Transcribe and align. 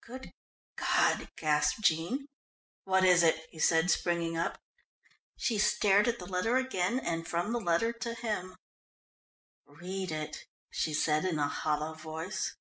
"Good 0.00 0.32
God!" 0.76 1.28
gasped 1.36 1.82
Jean. 1.82 2.28
"What 2.84 3.04
is 3.04 3.22
it?" 3.22 3.46
he 3.50 3.58
said, 3.58 3.90
springing 3.90 4.34
up. 4.34 4.58
She 5.36 5.58
stared 5.58 6.08
at 6.08 6.18
the 6.18 6.24
letter 6.24 6.56
again 6.56 6.98
and 6.98 7.28
from 7.28 7.52
the 7.52 7.60
letter 7.60 7.92
to 7.92 8.14
him. 8.14 8.56
"Read 9.66 10.12
it," 10.12 10.46
she 10.70 10.94
said 10.94 11.26
in 11.26 11.38
a 11.38 11.48
hollow 11.48 11.92
voice. 11.92 12.56